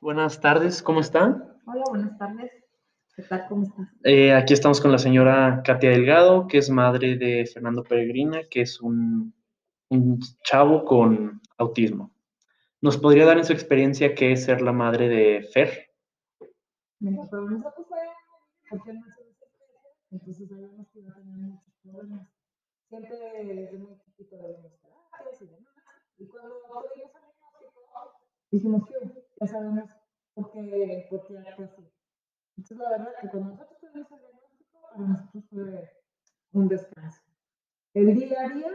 Buenas 0.00 0.40
tardes, 0.40 0.80
¿cómo 0.80 1.00
está? 1.00 1.56
Hola, 1.66 1.82
buenas 1.88 2.16
tardes. 2.18 2.52
¿Qué 3.16 3.22
tal? 3.24 3.46
¿Cómo 3.48 3.64
estás? 3.64 3.88
Eh, 4.04 4.32
aquí 4.32 4.54
estamos 4.54 4.80
con 4.80 4.92
la 4.92 4.98
señora 4.98 5.60
Katia 5.64 5.90
Delgado, 5.90 6.46
que 6.46 6.58
es 6.58 6.70
madre 6.70 7.16
de 7.16 7.44
Fernando 7.52 7.82
Peregrina, 7.82 8.42
que 8.48 8.60
es 8.60 8.80
un, 8.80 9.34
un 9.88 10.20
chavo 10.44 10.84
con 10.84 11.40
autismo. 11.56 12.12
¿Nos 12.80 12.96
podría 12.96 13.26
dar 13.26 13.38
en 13.38 13.44
su 13.44 13.52
experiencia 13.52 14.14
qué 14.14 14.30
es 14.30 14.44
ser 14.44 14.62
la 14.62 14.70
madre 14.70 15.08
de 15.08 15.42
Fer? 15.52 15.90
Mira, 17.00 17.24
pero 17.28 17.50
nosotros 17.50 17.88
sabemos 17.88 18.86
de 18.86 18.92
entonces 20.10 20.48
sabemos 20.48 20.86
que 20.92 21.02
va 21.02 21.10
a 21.10 21.14
tener 21.16 21.36
muchos 21.36 21.74
problemas. 21.82 22.28
Siempre 22.88 23.18
desde 23.44 23.78
muy 23.78 23.98
chiquito 23.98 24.36
le 24.36 24.48
dimos 24.48 24.72
terapias 24.80 25.42
y 25.42 25.46
demás. 25.46 25.74
Y 26.18 26.26
cuando 26.26 26.54
el 26.54 26.94
diagnóstico, 26.94 27.10
dijimos 28.52 28.86
que 28.86 28.94
ya 29.40 29.46
sabemos 29.46 29.90
por 30.34 30.50
qué, 30.50 31.06
por 31.10 31.26
qué 31.26 31.38
así. 31.38 31.90
Entonces, 32.56 32.78
la 32.78 32.90
verdad 32.90 33.12
que 33.20 33.28
cuando 33.28 33.50
nosotros 33.50 33.78
tuvimos 33.80 34.10
el 34.10 34.18
diagnóstico, 34.18 34.80
para 34.90 35.08
nosotros 35.08 35.44
fue 35.50 35.90
un 36.52 36.68
descanso. 36.68 37.22
El 37.94 38.14
día 38.14 38.44
a 38.44 38.48
día, 38.48 38.72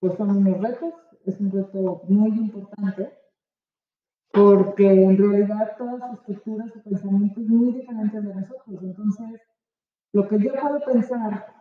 pues 0.00 0.14
son 0.16 0.36
unos 0.36 0.60
retos, 0.60 0.94
es 1.24 1.40
un 1.40 1.50
reto 1.50 2.02
muy 2.08 2.30
importante, 2.30 3.12
porque 4.32 4.86
en 4.86 5.16
realidad 5.16 5.76
toda 5.78 5.98
su 6.08 6.14
estructura, 6.14 6.68
su 6.68 6.82
pensamiento 6.82 7.40
es 7.40 7.48
muy 7.48 7.72
diferente 7.72 8.20
de 8.20 8.34
nosotros. 8.34 8.82
Entonces, 8.82 9.40
lo 10.12 10.28
que 10.28 10.38
yo 10.38 10.52
puedo 10.52 10.80
pensar 10.84 11.54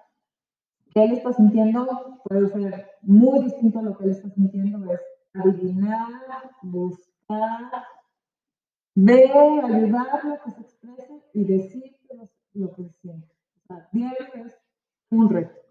que 0.93 1.03
él 1.03 1.13
está 1.13 1.33
sintiendo 1.33 2.21
puede 2.23 2.47
ser 2.49 2.91
muy 3.01 3.43
distinto 3.45 3.79
a 3.79 3.83
lo 3.83 3.97
que 3.97 4.05
él 4.05 4.11
está 4.11 4.29
sintiendo, 4.29 4.93
es 4.93 5.01
adivinar, 5.33 6.07
buscar, 6.61 7.14
ver, 8.95 9.35
ayudarlo 9.65 10.33
a 10.33 10.43
que 10.43 10.51
se 10.51 10.61
exprese 10.61 11.21
y 11.33 11.45
decir 11.45 11.97
lo, 12.09 12.29
lo 12.53 12.73
que 12.73 12.89
siente. 13.01 13.27
O 13.63 13.67
sea, 13.67 13.89
diario 13.91 14.45
es 14.45 14.57
un 15.09 15.29
reto. 15.29 15.61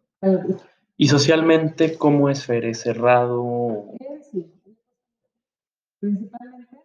Y 0.96 1.08
socialmente, 1.08 1.98
¿cómo 1.98 2.28
es 2.28 2.46
Fer? 2.46 2.64
¿Es 2.64 2.80
cerrado? 2.80 3.90
Él 3.98 4.22
sí. 4.22 4.52
Principalmente 6.00 6.80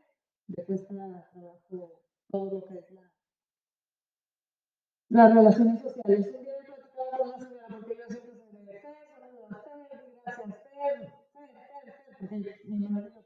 le 0.48 0.66
cuesta 0.66 0.88
trabajo 0.88 2.02
todo 2.32 2.52
lo 2.52 2.66
que 2.66 2.80
es 2.80 2.92
la, 2.92 3.12
las 5.10 5.34
relaciones. 5.34 5.84
Un 5.84 6.04
día 6.04 6.26
con 7.18 7.28
una 7.28 7.40
señora 7.40 7.68
porque 7.70 7.98
yo 7.98 8.04
siempre 8.08 8.32
de 8.34 8.74
gracias 8.74 8.96
porque 12.08 12.62
mi 12.66 12.80
marido 12.88 13.12
sociales. 13.12 13.19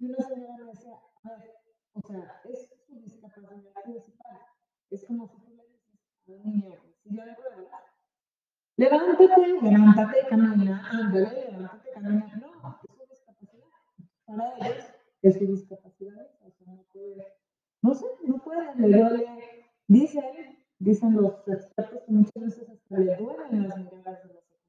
Y 0.00 0.06
una 0.06 0.18
señora 0.22 0.56
me 0.56 0.64
decía, 0.64 0.94
a 1.24 1.28
ver, 1.28 1.54
o 1.92 2.00
sea, 2.00 2.40
es 2.44 2.74
su 2.86 3.00
discapacidad 3.02 3.82
principal. 3.84 4.38
Es 4.88 5.04
como 5.04 5.28
si 5.28 5.36
tú 5.42 5.54
le 5.54 5.66
dices 5.68 6.00
a 6.26 6.32
un 6.32 6.42
niño 6.42 6.74
en 6.74 6.94
silla 7.02 7.26
de 7.26 7.34
ruedas, 7.34 7.82
levántate, 8.76 9.28
levántate, 9.60 10.26
camina, 10.30 10.88
ándale, 10.90 11.50
levántate, 11.52 11.90
camina. 11.92 12.36
No, 12.38 12.78
es 12.82 12.96
su 12.96 13.06
discapacidad. 13.10 13.66
Para 14.24 14.56
ellos 14.56 14.84
es 15.20 15.38
su 15.38 15.46
discapacidad. 15.46 16.30
O 16.40 16.50
sea, 16.50 16.72
no 16.72 16.82
puede, 16.94 17.26
no 17.82 17.94
sé, 17.94 18.06
no 18.24 18.38
puede, 18.38 18.74
le 18.76 18.98
duele. 18.98 19.26
Dicen, 19.86 20.24
dicen 20.78 21.14
los 21.14 21.46
expertos 21.46 22.04
que 22.06 22.12
muchas 22.12 22.42
veces 22.42 22.70
hasta 22.70 22.98
le 22.98 23.16
duelen 23.16 23.68
las 23.68 23.76
miradas 23.76 24.24
de 24.24 24.30
otros. 24.30 24.60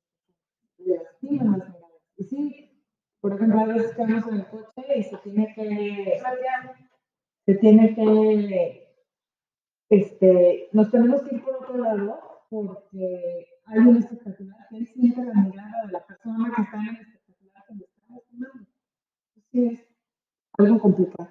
Le 0.77 0.97
lastiman 0.97 1.59
las 1.59 1.69
miradas. 1.69 2.01
Y 2.17 2.23
sí, 2.25 2.60
por 3.21 3.33
ejemplo, 3.33 3.59
a 3.61 3.65
veces 3.65 3.91
estamos 3.91 4.27
en 4.27 4.33
el 4.35 4.45
coche 4.47 4.97
y 4.97 5.03
se 5.03 5.17
tiene 5.17 5.53
que, 5.55 6.21
se 7.45 7.55
tiene 7.55 7.95
que, 7.95 8.87
este, 9.89 10.69
nos 10.73 10.89
tenemos 10.91 11.21
que 11.23 11.35
ir 11.35 11.43
por 11.43 11.55
otro 11.55 11.77
lado 11.77 12.19
porque 12.49 13.47
hay 13.65 13.79
un 13.79 13.97
espectacular 13.97 14.67
que 14.69 14.77
él 14.77 14.87
siente 14.87 15.23
la 15.23 15.33
mirada 15.33 15.85
de 15.85 15.91
la 15.93 16.05
persona 16.05 16.51
que 16.55 16.61
está 16.61 16.77
en 16.77 16.87
el 16.95 17.01
espectacular 17.01 17.63
que 17.67 17.73
le 17.75 17.83
está 17.85 18.13
lastimando. 18.13 18.65
Sí, 19.51 19.65
es 19.67 19.87
algo 20.57 20.79
complicado. 20.79 21.29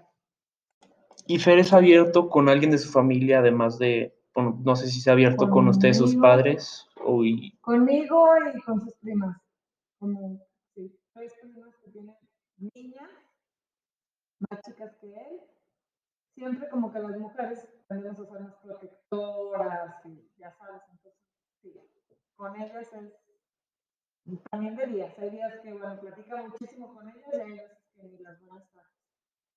¿Y 1.27 1.39
Fer 1.39 1.59
es 1.59 1.73
abierto 1.73 2.29
con 2.29 2.49
alguien 2.49 2.71
de 2.71 2.79
su 2.79 2.91
familia, 2.91 3.39
además 3.41 3.79
de, 3.79 4.15
bueno, 4.35 4.59
no 4.65 4.75
sé 4.77 4.89
si 4.89 5.01
se 5.01 5.11
ha 5.11 5.13
abierto 5.13 5.49
con 5.51 5.69
ustedes, 5.69 5.99
sus 5.99 6.17
padres? 6.17 6.87
O, 7.05 7.25
y- 7.25 7.53
Conmigo 7.61 8.27
y 8.55 8.61
con 8.63 8.81
sus 8.81 8.95
primas. 8.97 9.37
Como 9.99 10.41
sí, 10.75 10.99
tres 11.15 11.33
primas 11.41 11.69
niñas 12.61 13.11
más 14.49 14.61
chicas 14.63 14.95
que 15.01 15.07
él. 15.07 15.41
Siempre 16.35 16.69
como 16.69 16.93
que 16.93 17.01
las 17.01 17.19
mujeres 17.19 17.69
tendemos 17.89 18.21
a 18.21 18.31
ser 18.31 18.41
más 18.41 18.55
protectoras 18.57 20.07
y 20.07 20.31
ya 20.39 20.53
sabes, 20.53 20.83
entonces 20.91 21.21
sí, 21.61 21.75
con 22.37 22.57
ellas 22.61 22.93
es 22.93 23.13
también 24.51 24.77
de 24.77 24.87
días. 24.87 25.19
Hay 25.19 25.31
días 25.31 25.61
que 25.61 25.73
bueno, 25.73 26.01
platica 26.01 26.43
muchísimo 26.43 26.95
con 26.95 27.09
ellas 27.09 27.29
y 27.33 27.37
hay 27.37 27.51
veces 27.51 27.79
que 27.95 28.03
ni 28.05 28.19
las 28.19 28.41
a 28.41 28.59
estar. 28.59 28.85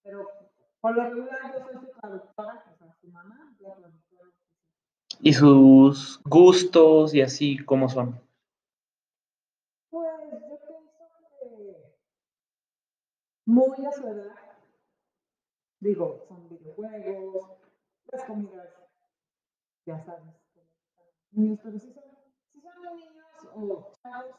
Pero 0.03 0.29
por 0.81 0.95
lo 0.95 1.03
regular 1.03 1.53
yo 1.53 1.65
soy 1.65 1.75
su 1.75 1.91
traductora, 1.99 2.65
o 2.73 2.77
sea, 2.77 2.93
su 2.99 3.07
mamá 3.07 3.55
la 3.59 3.75
traductora. 3.75 4.29
y 5.21 5.33
sus 5.33 6.21
gustos 6.23 7.13
y 7.13 7.21
así, 7.21 7.57
¿cómo 7.63 7.87
son? 7.87 8.19
Pues 9.89 10.09
yo 10.31 10.39
pienso 10.39 10.77
que 11.39 11.93
muy 13.45 13.85
a 13.85 13.91
su 13.91 14.07
edad, 14.07 14.35
digo, 15.79 16.25
videojuegos, 16.89 17.57
las 18.11 18.23
comidas, 18.25 18.69
ya 19.85 19.99
sabes, 19.99 20.35
niños, 21.31 21.59
pero 21.63 21.79
sí 21.79 21.91
son, 21.91 22.03
sí 22.51 22.61
son 22.61 22.95
niños 22.95 23.25
o 23.55 23.91
chavos, 24.01 24.35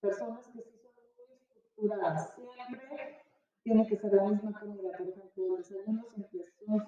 personas 0.00 0.46
que 0.48 0.62
sí 0.62 0.78
son 0.78 0.92
muy 1.16 1.34
estructuradas. 1.34 2.34
Siempre 2.34 3.22
tiene 3.62 3.86
que 3.86 3.96
ser 3.96 4.12
la 4.12 4.24
misma 4.24 4.58
comida, 4.58 4.90
por 4.96 5.08
ejemplo, 5.08 5.56
el 5.56 5.62
desayuno 5.62 6.04
siempre 6.08 6.44
son 6.66 6.80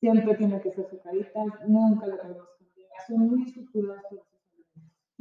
siempre 0.00 0.36
tiene 0.36 0.60
que 0.60 0.70
ser 0.72 0.88
su 0.88 1.00
carita, 1.00 1.44
nunca 1.66 2.06
le 2.06 2.16
podemos 2.16 2.48
cambiar. 2.58 2.88
Son 3.06 3.18
muy 3.18 3.42
alimentos. 3.42 4.36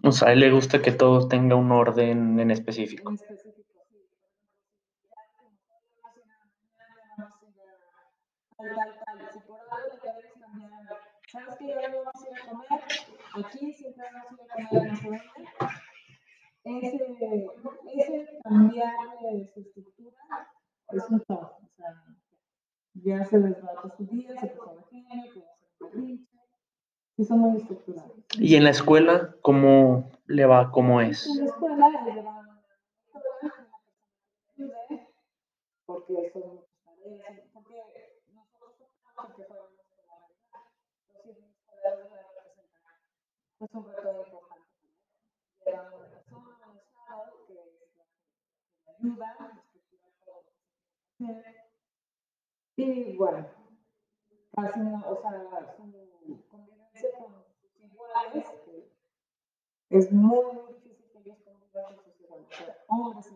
O 0.03 0.11
sea, 0.11 0.27
a 0.27 0.33
él 0.33 0.39
le 0.41 0.51
gusta 0.51 0.81
que 0.81 0.91
todo 0.91 1.27
tenga 1.27 1.55
un 1.55 1.71
orden 1.71 2.39
en 2.39 2.51
específico. 2.51 3.09
En 3.09 3.15
específico, 3.15 3.83
sí. 3.89 3.97
Por 8.54 8.54
ejemplo, 8.54 8.54
a 8.65 8.71
a 8.71 8.75
tal, 8.75 8.91
tal. 9.05 9.17
Si 9.31 9.39
por 9.39 9.59
algo 9.59 9.75
le 9.93 9.99
queremos 9.99 10.33
cambiar, 10.39 10.71
¿sabes 11.31 11.55
que 11.57 11.67
ya 11.67 11.87
no 11.89 11.97
vamos 11.97 12.13
a 12.15 12.17
ir 12.29 12.35
a 12.35 12.37
comer? 12.49 12.81
Aquí 13.35 13.73
siempre 13.73 14.05
vamos 14.13 14.39
a 14.39 14.43
ir 14.43 14.51
a 14.51 14.53
comer 14.69 14.83
en 14.83 14.87
no 14.87 14.95
sé 14.95 15.07
dónde. 16.63 16.63
Ese, 16.63 16.97
ese 17.95 18.39
cambiar 18.43 18.95
de 19.21 19.29
su 19.53 19.59
estructura 19.59 20.17
es 20.89 21.09
un 21.09 21.19
trabajo. 21.21 21.59
O 21.63 21.69
sea, 21.69 21.89
ya 22.95 23.23
se 23.25 23.39
desbarata 23.39 23.89
su 23.95 24.05
día, 24.05 24.35
se 24.39 24.47
puso 24.47 24.83
genio. 24.89 25.45
Sí, 27.15 27.23
son 27.23 27.39
muy 27.39 27.57
estructurados. 27.57 28.11
¿Y 28.33 28.55
en 28.55 28.63
la 28.63 28.71
escuela, 28.71 29.35
cómo 29.41 30.09
le 30.25 30.45
va? 30.45 30.71
¿Cómo 30.71 31.01
es? 31.01 31.27
En 31.27 31.45
la 31.45 31.47
escuela 31.51 31.89
le 32.03 32.21
va 32.21 32.39
a 32.39 32.55
porque 35.85 36.31
son 36.33 36.47
muchas 36.47 36.69
tareas, 36.83 37.41
porque 37.53 37.75
porque 39.25 39.41
la 39.41 39.55
escolaridad 39.55 41.07
representa 41.13 42.77
pues, 43.57 43.73
un 43.73 43.85
reto 43.85 44.25
importante. 44.25 44.65
Un 45.65 46.77
estado, 46.77 47.45
que 47.47 47.53
es 47.53 47.95
la 47.95 48.05
que 48.83 48.91
ayuda 48.91 49.35
a 49.39 49.45
estructurar 49.57 50.11
todo 50.25 50.43
lo 50.43 50.53
que 50.53 50.59
se 50.59 51.17
tiene 51.17 51.41
que 51.41 51.49
hacer. 51.49 51.65
Y 52.77 53.17
bueno, 53.17 53.47
casi 54.55 54.79
no, 54.79 55.03
o 55.07 55.21
sea, 55.21 55.75
su 55.75 56.47
convivencia 56.49 57.09
con 57.17 57.45
sus 57.61 57.79
iguales, 57.79 58.45
es 59.89 60.11
muy, 60.11 60.45
muy 60.53 60.73
difícil 60.73 61.11
que 61.11 61.19
ellos 61.19 61.37
convivan 61.43 61.95
con 61.95 62.03
sus 62.03 62.19
iguales. 62.19 62.47
Hombres 62.87 63.31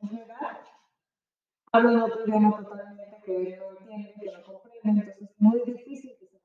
misma 0.00 0.24
edad 0.24 0.58
hablan 1.72 2.02
otro 2.02 2.26
idioma 2.26 2.56
totalmente 2.56 3.20
que 3.24 3.56
no 3.56 3.78
entiende, 3.78 4.14
que 4.20 4.30
entonces 4.88 5.22
es 5.22 5.30
muy 5.38 5.60
difícil 5.66 6.12
que 6.18 6.26
se 6.26 6.38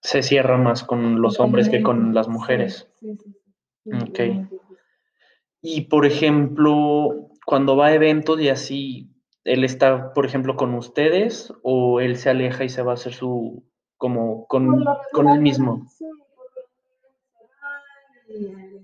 Se 0.00 0.22
cierra 0.22 0.56
más 0.56 0.84
con 0.84 1.20
los 1.20 1.40
hombres 1.40 1.68
que 1.68 1.82
con 1.82 2.14
las 2.14 2.28
mujeres. 2.28 2.90
Sí, 3.00 3.16
sí, 3.16 3.32
sí. 3.84 3.90
sí, 3.90 4.44
Ok. 4.44 4.58
Y 5.60 5.82
por 5.82 6.06
ejemplo, 6.06 7.30
cuando 7.44 7.76
va 7.76 7.86
a 7.86 7.94
eventos 7.94 8.40
y 8.40 8.48
así, 8.48 9.10
¿él 9.44 9.64
está, 9.64 10.12
por 10.12 10.24
ejemplo, 10.26 10.56
con 10.56 10.74
ustedes 10.74 11.52
o 11.62 12.00
él 12.00 12.16
se 12.16 12.30
aleja 12.30 12.64
y 12.64 12.68
se 12.68 12.82
va 12.82 12.92
a 12.92 12.94
hacer 12.94 13.12
su, 13.12 13.64
como 13.96 14.46
con, 14.46 14.84
con 15.12 15.28
él 15.28 15.40
mismo? 15.40 15.86
sí, 15.96 16.04
por 16.04 16.44
lo 16.44 16.60
regular 16.72 17.02
se 17.26 17.46
van 17.62 17.82
y 18.28 18.46
ahí 18.46 18.76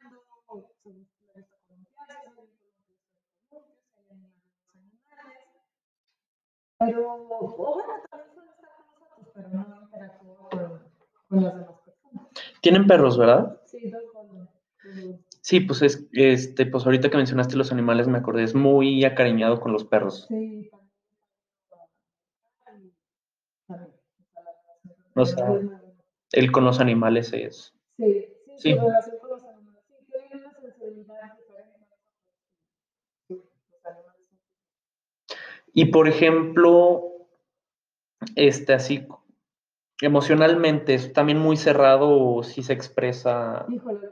anda 0.00 0.20
jugando, 0.26 0.48
o 0.48 0.60
se 0.60 0.90
le 0.92 0.98
gusta 0.98 1.24
columpiarse, 1.24 1.56
se 1.66 1.74
le 1.74 3.70
gusta 3.70 4.02
columpiarse, 4.08 4.68
ahí 4.74 4.82
animan 4.82 5.18
a 5.18 5.34
los 5.34 5.56
animales. 5.64 5.94
Pero, 6.86 7.14
o 7.14 7.74
bueno, 7.74 7.92
también 8.10 8.32
suele 8.34 8.50
estar 8.50 8.70
con 8.76 9.00
nosotros, 9.00 9.28
pero 9.34 9.48
no 9.48 9.82
interactúa 9.82 10.36
con, 10.38 10.82
con 11.28 11.42
las 11.44 11.54
demás 11.54 11.80
personas. 11.84 12.28
Tienen 12.60 12.86
perros, 12.86 13.18
¿verdad? 13.18 13.60
Sí, 13.66 13.90
dos 13.90 14.02
golden. 14.12 14.48
Sí, 15.40 15.60
pues 15.60 15.82
es, 15.82 16.06
este, 16.12 16.66
pues 16.66 16.84
ahorita 16.86 17.10
que 17.10 17.16
mencionaste 17.18 17.56
los 17.56 17.70
animales 17.72 18.08
me 18.08 18.18
acordé, 18.18 18.44
es 18.44 18.54
muy 18.54 19.04
acariñado 19.04 19.60
con 19.60 19.72
los 19.72 19.84
perros. 19.84 20.26
Sí, 20.28 20.70
O 25.16 25.24
sea, 25.24 25.46
él 26.32 26.52
con 26.52 26.64
los 26.64 26.80
animales 26.80 27.32
es. 27.32 27.72
Sí, 27.96 28.26
sí, 28.46 28.52
Sí. 28.58 28.74
su 28.74 28.80
relación 28.80 29.18
con 29.20 29.30
los 29.30 29.44
animales. 29.44 29.82
Sí, 29.88 29.94
tiene 30.10 30.36
una 30.44 30.52
sensibilidad 30.60 31.36
diferente. 31.38 31.86
Sí, 33.28 33.34
los 33.70 33.86
animales 33.86 34.16
son- 34.28 34.38
Y 35.76 35.86
por 35.86 36.06
ejemplo, 36.08 37.02
este 38.36 38.74
así 38.74 39.06
emocionalmente, 40.00 40.94
¿es 40.94 41.12
también 41.12 41.38
muy 41.38 41.56
cerrado 41.56 42.10
o 42.10 42.42
si 42.44 42.62
se 42.62 42.72
expresa? 42.72 43.66
Híjole. 43.68 44.08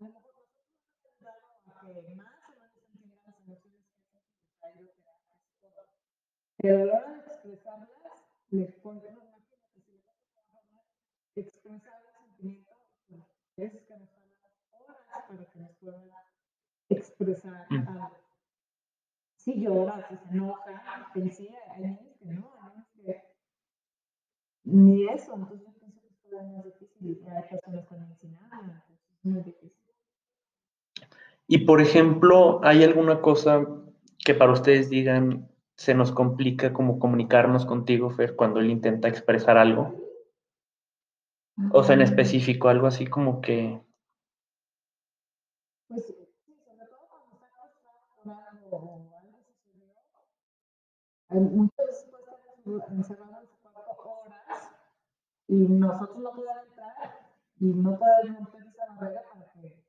A. 0.00 1.86
Pero 6.58 6.86
la 6.86 6.94
hora 6.94 7.12
de 7.12 7.18
expresarlas, 7.26 7.88
que 8.50 8.56
si 9.82 9.90
expresar 11.40 12.00
el 12.02 12.10
sentimiento, 12.12 12.72
pues, 13.56 13.74
es 13.74 13.82
que 13.84 13.94
nos 13.98 14.08
horas 14.72 14.96
para 15.28 15.44
que 15.52 15.58
nos 15.60 15.72
puedan 15.76 16.10
expresar 16.88 17.66
Mm. 17.70 17.88
algo. 17.88 18.15
Si 19.46 19.60
llora, 19.60 20.04
si 20.08 20.16
se 20.16 20.34
enoja, 20.34 21.10
pensé, 21.14 21.48
hay 21.70 21.82
niños 21.82 22.16
que 22.18 22.26
no, 22.26 22.50
hay 22.60 22.70
niños 22.70 22.88
que 22.92 23.22
ni 24.64 25.06
eso, 25.06 25.34
entonces 25.36 25.64
yo 25.64 25.72
pienso 25.78 26.00
que 26.00 26.08
es 26.08 26.20
todavía 26.20 26.52
más 26.56 26.64
difícil 26.64 27.22
y 27.22 27.28
hay 27.28 27.42
personas 27.48 27.86
también 27.88 28.18
sin 28.20 28.36
habla, 28.36 28.84
entonces 28.88 29.06
es 29.08 29.24
muy 29.24 29.42
difícil. 29.42 29.72
Y 31.46 31.58
por 31.58 31.80
ejemplo, 31.80 32.60
¿hay 32.64 32.82
alguna 32.82 33.20
cosa 33.20 33.64
que 34.18 34.34
para 34.34 34.50
ustedes 34.50 34.90
digan 34.90 35.48
se 35.76 35.94
nos 35.94 36.10
complica 36.10 36.72
como 36.72 36.98
comunicarnos 36.98 37.66
contigo, 37.66 38.10
Fer, 38.10 38.34
cuando 38.34 38.58
él 38.58 38.68
intenta 38.68 39.06
expresar 39.06 39.58
algo? 39.58 39.94
O 41.72 41.84
sea, 41.84 41.94
en 41.94 42.00
Mm, 42.00 42.04
específico, 42.04 42.68
algo 42.68 42.88
así 42.88 43.06
como 43.06 43.40
que... 43.40 43.80
Pues 45.88 46.04
sí, 46.04 46.14
sobre 46.64 46.86
todo 46.88 47.08
cuando 47.08 47.36
está 47.36 47.46
frustrado 47.54 48.00
por 48.16 48.32
algo 48.34 48.76
o 48.76 49.16
algo 49.16 49.38
sucedió, 49.46 49.94
hay 51.28 51.40
muchas 51.40 51.86
veces 51.86 52.10
puede 52.10 52.78
estar 52.78 52.92
encerrado 52.92 52.98
encerrado 52.98 53.40
en 53.40 53.48
su 53.48 53.56
cuarto 53.62 54.22
horas 54.22 54.70
y 55.48 55.54
nosotros 55.54 56.18
no 56.18 56.32
poder 56.32 56.56
entrar 56.68 57.30
y 57.58 57.64
no 57.66 57.98
poder 57.98 58.34
romper 58.34 58.66
esa 58.66 58.86
barrera 58.94 59.22
para 59.32 59.52
que... 59.52 59.84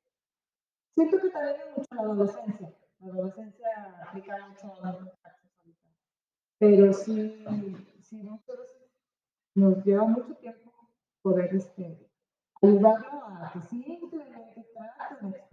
Siento 0.95 1.19
que 1.19 1.29
también 1.29 1.57
es 1.61 1.77
mucho 1.77 1.95
la 1.95 2.01
adolescencia. 2.01 2.73
La 2.99 3.13
adolescencia 3.13 3.67
aplica 4.07 4.47
mucho 4.47 4.73
a 4.83 4.89
ahorita. 4.89 5.35
Pero 6.59 6.91
sí, 6.91 7.45
sí, 8.01 8.23
muchas 8.23 8.57
veces 8.57 8.89
nos 9.53 9.83
lleva 9.85 10.05
mucho 10.05 10.35
tiempo 10.37 10.71
poder 11.21 11.53
este, 11.53 12.09
ayudarlo 12.61 13.23
a 13.25 13.51
que 13.53 13.61
simplemente 13.61 14.65
trate 14.73 15.25
de 15.25 15.29
expresar. 15.29 15.46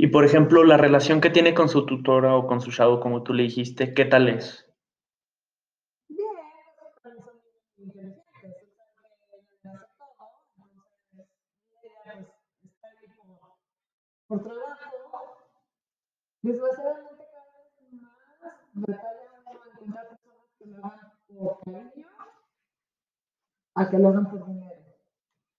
Y 0.00 0.06
por 0.06 0.24
ejemplo, 0.24 0.62
la 0.62 0.76
relación 0.76 1.20
que 1.20 1.28
tiene 1.28 1.54
con 1.54 1.68
su 1.68 1.84
tutora 1.84 2.36
o 2.36 2.46
con 2.46 2.60
su 2.60 2.70
shadow, 2.70 3.00
como 3.00 3.24
tú 3.24 3.34
le 3.34 3.42
dijiste, 3.42 3.94
¿qué 3.94 4.04
tal 4.04 4.28
es? 4.28 4.64
Pues 14.28 14.40
por, 14.40 14.42
trabajo. 14.42 15.36
Desgraciadamente 16.42 17.24
cada 17.32 17.54
vez 17.56 17.92
más 18.00 18.52
batalla 18.74 19.30
uno 19.36 19.50
a 19.50 19.68
encontrar 19.72 20.08
personas 20.08 20.46
que 20.58 20.66
lo 20.66 20.84
hagan 20.84 21.12
por 21.26 21.60
cariño 21.64 22.06
a 23.74 23.90
que 23.90 23.98
lo 23.98 24.08
hagan 24.10 24.30
por 24.30 24.46
dinero. 24.46 24.80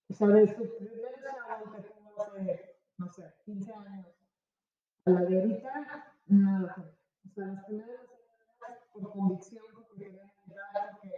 O 0.10 0.14
sea, 0.14 0.28
de 0.28 0.48
su 0.48 0.78
primer 0.78 1.16
chavo 1.24 1.72
que 1.74 1.82
tuvo 1.82 2.24
hace, 2.24 2.78
no 2.98 3.12
sé, 3.12 3.34
15 3.44 3.74
años 3.74 4.06
a 5.06 5.10
la 5.12 5.22
de 5.22 5.40
ahorita, 5.40 6.14
nada 6.28 6.74
que 6.76 6.82
ver. 6.82 6.92
O 7.26 7.34
sea, 7.34 7.46
las 7.48 7.66
primeras 7.66 7.90
veces 7.90 8.10
por 8.94 9.12
convicción, 9.12 9.64
porque 9.74 10.04
querían 10.06 10.32
porque, 10.46 11.16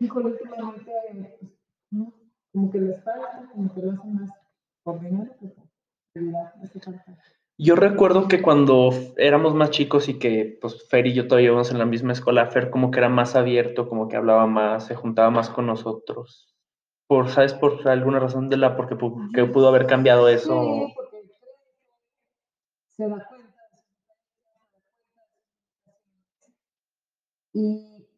híjole, 0.00 0.26
últimamente, 0.26 0.92
pues, 1.40 1.52
no, 1.90 2.14
como 2.52 2.70
que 2.70 2.78
les 2.80 3.02
falta, 3.04 3.48
como 3.52 3.74
que 3.74 3.82
lo 3.82 3.92
hacen 3.92 4.14
más 4.14 4.30
por 4.82 5.00
dinero. 5.00 5.32
Yo 7.58 7.76
recuerdo 7.76 8.28
que 8.28 8.42
cuando 8.42 8.90
éramos 9.16 9.54
más 9.54 9.70
chicos 9.70 10.08
y 10.08 10.18
que 10.18 10.58
pues 10.60 10.88
Fer 10.88 11.06
y 11.06 11.14
yo 11.14 11.28
todavía 11.28 11.48
íbamos 11.48 11.70
en 11.70 11.78
la 11.78 11.84
misma 11.86 12.12
escuela, 12.12 12.46
Fer 12.50 12.70
como 12.70 12.90
que 12.90 12.98
era 12.98 13.08
más 13.08 13.36
abierto, 13.36 13.88
como 13.88 14.08
que 14.08 14.16
hablaba 14.16 14.46
más, 14.46 14.86
se 14.86 14.94
juntaba 14.94 15.30
más 15.30 15.48
con 15.48 15.66
nosotros. 15.66 16.54
Por, 17.06 17.28
¿sabes? 17.28 17.52
Por 17.54 17.86
alguna 17.88 18.18
razón 18.18 18.48
de 18.48 18.56
la, 18.56 18.74
porque 18.76 18.96
pu- 18.96 19.30
que 19.34 19.44
pudo 19.44 19.68
haber 19.68 19.86
cambiado 19.86 20.28
eso. 20.28 20.62
Sí, 20.62 20.92
porque 20.96 21.10
creo 21.10 21.11
se 22.96 23.08
da 23.08 23.26
cuenta 23.28 23.62
de 23.70 23.76
su 23.76 23.82
Y 27.54 28.08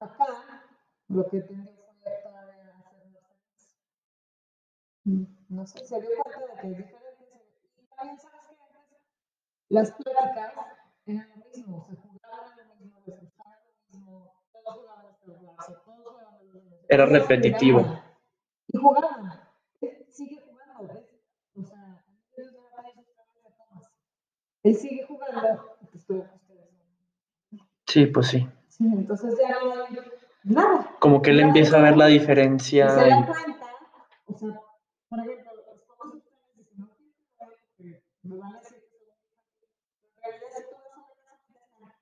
acá 0.00 0.64
lo 1.08 1.28
que 1.28 1.40
tendió 1.42 1.72
fue 2.02 2.12
todavía 2.22 2.76
hacerlo 2.78 3.20
feliz. 3.28 3.76
Mm, 5.04 5.24
No 5.48 5.66
sé, 5.66 5.84
se 5.84 6.00
dio 6.00 6.10
cuenta 6.22 6.54
de 6.54 6.60
que 6.60 6.70
es 6.70 6.76
diferente. 6.78 7.26
se- 7.26 7.82
Y 7.82 7.86
también, 7.96 8.18
¿sabes 8.18 8.40
qué? 8.48 8.56
Antes 8.78 8.98
Las 9.68 9.92
pláticas 9.92 10.54
eran 11.06 11.28
lo 11.30 11.36
mismo, 11.46 11.86
se 11.88 11.96
jugaban 11.96 12.68
lo 12.68 12.74
mismo, 12.76 13.00
les 13.06 13.20
gustaba 13.20 13.56
lo 13.58 13.98
mismo, 13.98 14.32
todos 14.52 14.74
jugaban 14.74 15.06
el 15.26 15.32
brazo, 15.32 15.82
todos 15.84 15.98
jugaban 16.06 16.34
los 16.46 16.54
mismos. 16.54 16.80
Era 16.88 17.06
repetitivo. 17.06 17.80
Y 18.68 18.78
jugaban. 18.78 19.40
Él 19.80 20.06
sigue 20.10 20.40
jugando, 20.40 20.94
¿ves? 20.94 21.06
O 21.56 21.62
sea, 21.64 22.04
ellos 22.36 22.52
no 22.54 22.70
van 22.70 22.86
a 22.86 22.88
esos 22.88 23.06
cambios 23.14 23.44
de 23.44 23.50
tomas. 23.52 23.90
Él 24.62 24.76
sigue 24.76 25.04
jugando, 25.06 25.76
que 25.90 25.96
ustedes. 25.98 26.24
Sí, 27.86 28.06
pues 28.06 28.28
sí. 28.28 28.46
Sí, 28.68 28.84
entonces 28.84 29.34
ya 29.38 29.50
no 29.60 29.84
nada. 30.44 30.96
Como 31.00 31.20
que 31.20 31.30
él 31.30 31.38
Ya 31.38 31.46
empieza 31.46 31.78
a 31.78 31.82
ver 31.82 31.96
la 31.96 32.06
diferencia. 32.06 32.88
Se 32.88 33.08
da 33.08 33.26
cuenta, 33.26 33.66
o 34.26 34.38
sea, 34.38 34.60
por 35.08 35.18
ejemplo, 35.20 35.50
los 35.56 35.66
ustedes 35.68 36.22
dicen, 36.56 38.02
no 38.22 38.34
me 38.36 38.40
van 38.40 38.54
a 38.54 38.58
decir 38.60 38.78
que 38.88 38.96
En 40.24 40.30
realidad, 40.32 40.52
si 40.56 40.62
tú 40.62 40.74
vas 40.74 40.96
a 40.98 41.12
casa 41.22 41.44
familiar, 41.74 41.94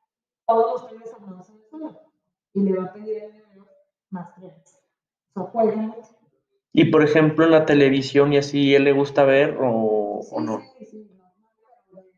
todos 0.47 0.83
los 0.83 0.88
trenes 0.88 1.14
armados 1.14 1.49
en 1.50 1.57
el 1.57 1.69
suelo. 1.71 2.00
Y 2.52 2.61
le 2.61 2.73
va 2.76 2.85
a 2.85 2.93
pedir 2.93 3.23
al 3.25 3.33
niño 3.33 3.67
más 4.11 4.35
trenes. 4.35 4.79
O 5.35 5.40
sea, 5.43 5.50
juegan 5.50 5.87
mucho. 5.88 6.17
Y 6.73 6.85
por 6.87 7.02
ejemplo, 7.02 7.45
en 7.47 7.50
la 7.50 7.67
televisión 7.67 8.33
y 8.33 8.38
así, 8.38 8.75
¿él 8.75 8.85
le 8.85 8.93
gusta 8.93 9.25
ver 9.25 9.57
o, 9.61 10.21
Sí, 10.23 10.29
o 10.33 10.40
no? 10.40 10.61
sí, 10.79 10.85
sí, 10.87 11.11
no, 11.17 11.25
no, 11.25 11.49
pero 11.59 12.02
de 12.02 12.11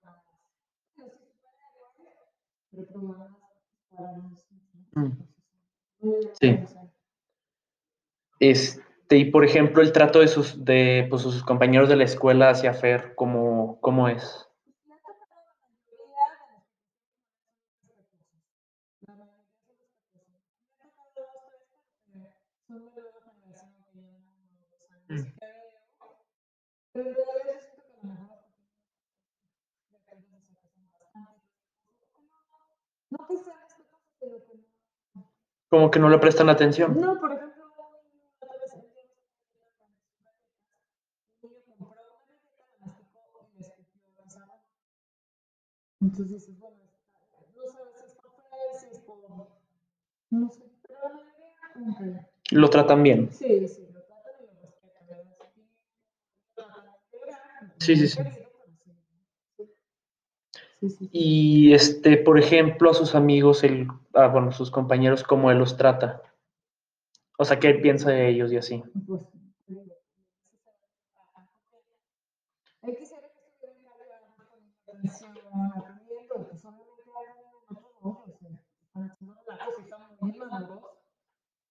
programas. 0.00 0.22
Pero 0.96 1.10
sí, 1.10 1.24
superhéroes, 1.26 2.63
para 3.90 4.18
los 4.18 4.44
Mm. 4.96 5.10
Sí. 6.40 6.58
Este, 8.40 9.16
y 9.16 9.24
por 9.26 9.44
ejemplo, 9.44 9.82
el 9.82 9.92
trato 9.92 10.20
de 10.20 10.28
sus, 10.28 10.64
de 10.64 11.06
pues, 11.08 11.22
sus 11.22 11.42
compañeros 11.42 11.88
de 11.88 11.96
la 11.96 12.04
escuela 12.04 12.50
hacia 12.50 12.74
Fer, 12.74 13.14
¿cómo, 13.14 13.78
cómo 13.80 14.08
es? 14.08 14.48
Le 14.86 14.94
ha 14.94 14.98
tocado 14.98 15.34
la 15.46 15.54
mayoría 15.60 16.26
de 16.30 16.54
los 16.54 16.68
La 19.08 19.14
mayoría 19.14 19.54
son 19.56 19.66
respetuosos. 19.66 20.28
Me 20.78 20.84
ha 20.84 20.92
tocado 20.92 21.30
dos, 21.42 21.62
tres, 22.12 22.28
porque 22.44 22.60
son 22.66 22.84
de 22.84 22.90
la 22.90 23.02
nueva 23.02 23.20
generación 23.24 23.72
que 23.74 23.98
llevan 23.98 24.22
uno 24.28 24.60
o 24.60 24.68
dos 24.68 24.90
años, 24.92 25.08
Mm. 25.08 25.38
creo. 25.38 25.64
Pero 26.92 27.08
en 27.08 27.14
realidad 27.16 27.42
yo 27.44 27.60
siento 27.60 27.82
que 27.84 27.92
a 27.94 28.04
lo 28.04 28.12
mejor 28.14 28.38
de 29.90 29.98
repente 30.04 30.60
se 30.60 30.90
sacan 30.90 30.90
bastante. 30.90 31.48
No 33.10 33.18
que 33.26 33.36
sean 33.38 33.60
respetuosos, 33.62 34.14
pero 34.20 34.36
que 34.46 34.54
no. 34.56 34.64
Como 35.74 35.90
que 35.90 35.98
no 35.98 36.08
le 36.08 36.18
prestan 36.18 36.48
atención. 36.48 37.00
No, 37.00 37.18
por 37.18 37.32
ejemplo. 37.32 37.64
Entonces 46.00 46.28
dices, 46.34 46.58
bueno, 46.60 46.76
no 47.56 47.62
sabes 47.72 47.90
si 47.98 48.06
es 48.06 48.14
por 48.14 48.32
si 48.78 48.86
es 48.92 48.98
por. 49.00 49.48
No 50.30 50.48
sé, 50.52 50.62
pero 50.86 51.00
la 51.02 51.84
mayoría. 51.90 52.28
Lo 52.52 52.70
tratan 52.70 53.02
bien. 53.02 53.32
Sí, 53.32 53.66
sí, 53.66 53.88
lo 53.92 54.00
tratan 54.04 54.32
y 54.40 54.46
lo 54.46 54.60
respetan. 54.60 55.24
Sí, 57.80 57.96
Sí, 57.96 58.06
sí, 58.06 58.22
sí. 60.88 60.96
sí. 60.98 61.08
Y, 61.12 61.74
este, 61.74 62.16
por 62.16 62.38
ejemplo, 62.38 62.90
a 62.90 62.94
sus 62.94 63.14
amigos, 63.14 63.64
el, 63.64 63.88
ah, 64.14 64.28
bueno, 64.28 64.52
sus 64.52 64.70
compañeros, 64.70 65.22
cómo 65.22 65.50
él 65.50 65.58
los 65.58 65.76
trata. 65.76 66.22
O 67.38 67.44
sea, 67.44 67.58
qué 67.58 67.68
él 67.68 67.80
piensa 67.80 68.10
de 68.10 68.28
ellos 68.28 68.52
y 68.52 68.56
así. 68.56 68.82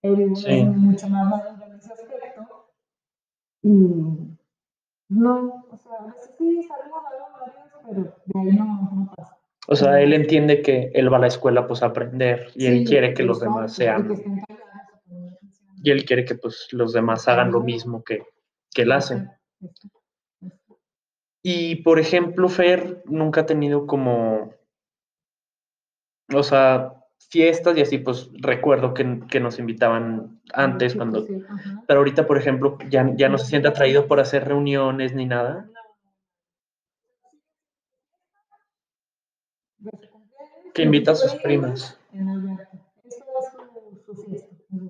Él 0.01 0.27
pues 0.27 0.41
Sí. 0.41 0.59
es 0.59 0.67
mucho 0.67 1.07
más 1.07 1.25
maduro 1.29 1.65
en 1.65 1.75
ese 1.75 1.93
aspecto. 1.93 2.67
Y 3.61 3.69
no, 5.09 5.65
o 5.71 5.77
sea, 5.77 5.93
a 5.99 6.05
veces 6.07 6.31
sí, 6.37 6.59
adiós, 6.59 7.03
adiós, 7.07 7.22
pero 7.87 8.15
de 8.25 8.39
ahí 8.39 8.55
no, 8.55 8.65
no 8.65 9.13
pasa. 9.15 9.37
O 9.67 9.75
sea, 9.75 10.01
él 10.01 10.13
entiende 10.13 10.61
que 10.61 10.91
él 10.93 11.11
va 11.11 11.17
a 11.17 11.21
la 11.21 11.27
escuela 11.27 11.67
pues 11.67 11.83
a 11.83 11.87
aprender 11.87 12.51
y 12.55 12.65
él 12.65 12.83
quiere 12.85 13.13
que 13.13 13.23
los 13.23 13.39
demás 13.39 13.71
que 13.71 13.83
sean, 13.83 14.43
y 15.81 15.91
él 15.91 16.05
quiere 16.05 16.25
que 16.25 16.35
pues 16.35 16.67
los 16.71 16.91
demás 16.91 17.27
hagan 17.27 17.51
lo 17.51 17.61
mismo 17.61 18.03
que, 18.03 18.23
que 18.73 18.81
él 18.81 18.91
hace. 18.91 19.25
Y 21.41 21.77
por 21.77 21.99
ejemplo, 21.99 22.49
Fer 22.49 23.03
nunca 23.05 23.41
ha 23.41 23.45
tenido 23.45 23.87
como, 23.87 24.53
o 26.33 26.43
sea, 26.43 26.93
fiestas 27.29 27.77
y 27.77 27.81
así, 27.81 27.97
pues 27.99 28.29
recuerdo 28.33 28.93
que, 28.93 29.21
que 29.29 29.39
nos 29.39 29.59
invitaban 29.59 30.41
antes, 30.53 30.91
Sí, 30.91 30.97
cuando, 30.97 31.25
sí, 31.25 31.41
pero 31.87 31.99
ahorita, 31.99 32.27
por 32.27 32.37
ejemplo, 32.37 32.77
ya, 32.89 33.13
ya 33.15 33.29
no 33.29 33.37
se 33.37 33.47
siente 33.47 33.69
atraído 33.69 34.07
por 34.07 34.19
hacer 34.19 34.45
reuniones 34.45 35.13
ni 35.13 35.25
nada 35.25 35.69
su 39.83 40.09
cumpleaños, 40.09 40.53
Que 40.73 40.83
invita 40.83 41.11
a 41.11 41.15
sus 41.15 41.35
primas. 41.35 41.97
En 42.13 42.29
es 43.03 43.15
su, 43.15 43.23
su 44.05 44.15
fiesta. 44.23 44.55
en 44.71 44.89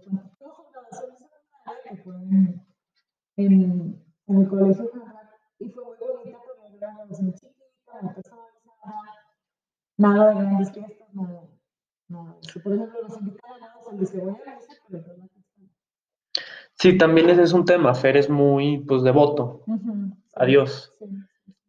en, 3.35 3.99
en, 4.27 4.41
el 4.41 4.47
colegio 4.47 4.91
y 5.59 5.69
fue 5.69 5.83
muy 5.83 5.97
bonita 5.97 6.39
porque 6.45 6.77
era 6.77 6.87
una 6.89 6.97
graduación 6.97 7.33
chiquita, 7.33 7.63
muy 8.01 8.13
personalizada, 8.13 9.01
nada 9.97 10.29
de 10.29 10.35
grandes 10.35 10.71
fiestas, 10.71 11.07
nada, 11.13 11.49
nada. 12.07 12.33
de 12.33 12.39
eso. 12.47 12.61
Por 12.61 12.73
ejemplo, 12.73 13.01
los 13.01 13.19
invitados 13.19 13.87
a 13.87 13.91
el 13.91 13.99
de 13.99 14.05
cebolla 14.05 14.43
a 14.45 14.55
misa, 14.55 14.73
pero 14.89 15.03
no 15.07 15.15
la 15.15 15.27
fiesta. 15.27 15.41
Sí, 16.75 16.97
también 16.97 17.29
ese 17.29 17.43
es 17.43 17.53
un 17.53 17.65
tema. 17.65 17.93
Fer 17.95 18.17
es 18.17 18.29
muy, 18.29 18.79
pues, 18.79 19.03
devoto 19.03 19.63
a 20.35 20.45
Dios. 20.45 20.91
Sí, 20.99 21.05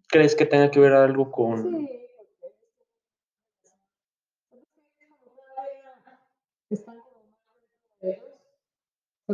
¿Crees 0.09 0.35
que 0.35 0.47
tenga 0.47 0.71
que 0.71 0.80
ver 0.80 0.92
algo 0.92 1.30
con...? 1.30 1.62
sí, 1.62 1.71
porque 1.71 2.04
están 6.71 6.99
como 7.00 7.25
más 7.30 7.40
dentro 7.52 7.71
de 8.00 8.14
ellos, 8.14 8.40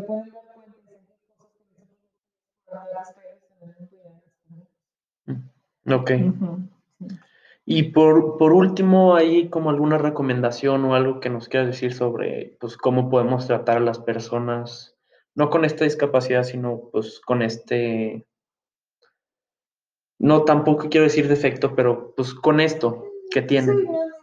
se 0.01 0.07
pueden 0.07 0.31
dar 0.31 0.43
cuenta 0.55 0.79
y 0.79 0.83
sentir 0.83 1.19
cosas 2.67 3.15
que 5.85 5.93
Ok. 5.93 6.11
Sí. 6.11 7.07
Y 7.67 7.93
por, 7.93 8.37
por 8.37 8.53
último, 8.53 9.15
¿hay 9.15 9.49
como 9.49 9.71
alguna 9.71 9.99
recomendación 9.99 10.85
o 10.85 10.95
algo 10.95 11.21
que 11.21 11.31
nos 11.31 11.49
quieras 11.49 11.69
decir 11.69 11.93
sobre 11.93 12.57
pues, 12.59 12.77
cómo 12.77 13.09
podemos 13.11 13.47
tratar 13.47 13.77
a 13.77 13.81
las 13.81 13.99
personas, 13.99 14.97
no 15.35 15.51
con 15.51 15.65
esta 15.65 15.85
discapacidad, 15.85 16.43
sino 16.43 16.89
pues 16.91 17.21
con 17.21 17.43
este, 17.43 18.27
no 20.19 20.45
tampoco 20.45 20.89
quiero 20.89 21.05
decir 21.05 21.29
defecto, 21.29 21.75
pero 21.77 22.13
pues 22.17 22.35
con 22.35 22.61
esto 22.61 23.05
que 23.31 23.43
tienen? 23.43 23.85
no, 23.85 23.93
está- 23.93 24.21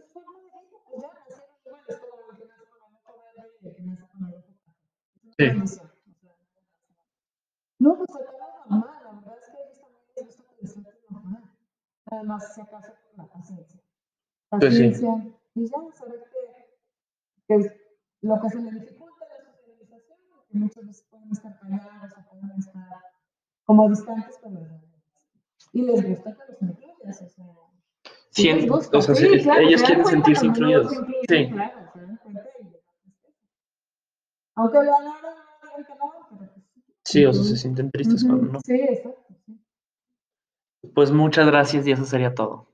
pues 0.00 0.10
forma 0.10 0.38
de 0.42 0.54
vida, 0.54 0.86
pues 0.90 1.00
ya 1.00 1.08
nacieron 1.10 1.48
iguales, 1.56 2.00
como 2.10 2.28
el 2.30 2.36
que 2.36 2.44
nace 2.44 2.64
con 2.68 2.82
el 2.82 2.94
ojo 2.94 3.22
verde 3.34 3.58
y 3.62 3.68
el 3.68 3.74
que 3.74 3.82
nace 3.82 4.06
con 4.08 4.24
el 4.28 4.34
ojo 4.34 4.46
rojo. 4.46 4.60
Es 5.28 5.29
Sí. 5.40 5.80
no, 7.78 7.96
pues 7.96 8.10
acá 8.14 8.32
normal, 8.68 9.00
la 9.04 9.12
verdad 9.12 9.38
es 9.40 9.48
que 9.48 9.56
ellos 9.62 9.80
también 9.80 10.02
les 10.16 10.26
gusta 10.26 10.44
que 10.44 10.62
les 10.62 10.74
traten 10.74 11.00
normal. 11.10 11.42
Además, 12.06 12.54
se 12.54 12.62
acaso 12.62 12.92
con 12.92 13.24
la 13.24 13.32
paciencia. 13.32 13.80
Pues 14.50 14.62
sí. 14.62 14.68
Paciencia, 14.68 15.34
y 15.54 15.66
ya 15.66 15.78
saber 15.94 16.24
que, 16.30 16.78
que 17.48 17.80
lo 18.22 18.40
que 18.40 18.48
se 18.50 18.60
le 18.60 18.70
dificulta 18.72 19.24
a 19.24 19.42
la 19.42 19.52
socialización, 19.52 20.18
que 20.50 20.58
muchas 20.58 20.86
veces 20.86 21.06
pueden 21.10 21.30
estar 21.30 21.58
callados 21.58 22.12
o 22.12 22.30
pueden 22.30 22.58
estar 22.58 22.88
como 23.64 23.88
distantes, 23.88 24.38
pero 24.42 24.60
y 25.72 25.82
les 25.82 26.06
gusta 26.06 26.36
que 26.36 26.52
los 26.52 26.62
incluyas, 26.62 27.22
o 27.22 27.28
sea. 27.28 27.46
Sí 28.30 28.68
o 28.68 29.02
sea, 29.02 29.14
sí, 29.14 29.28
claro, 29.42 29.60
ellos 29.60 29.82
quieren 29.82 30.04
sentirse 30.06 30.46
incluidos. 30.46 30.92
Sí. 31.28 31.48
Claro, 31.50 31.92
se 31.92 32.00
dan 32.00 32.16
cuenta 32.16 32.48
y 32.60 32.64
les 32.64 32.72
da 32.72 32.80
tristeza. 33.02 33.38
Aunque 34.56 34.82
lo 34.82 34.94
hagan, 34.94 35.12
no 35.22 35.68
digan 35.68 35.84
que 35.84 35.94
no, 35.94 36.12
pero 36.28 36.38
pues 36.38 36.50
sí. 36.52 36.62
Sí, 37.04 37.24
o 37.24 37.32
sea, 37.32 37.42
se 37.44 37.56
sienten 37.56 37.90
tristes 37.90 38.22
Ujú, 38.22 38.28
cuando 38.36 38.52
no. 38.52 38.60
Sí, 38.64 38.74
exacto. 38.80 39.34
Pues 40.94 41.10
muchas 41.10 41.46
gracias 41.46 41.86
y 41.86 41.92
eso 41.92 42.04
sería 42.04 42.34
todo. 42.34 42.69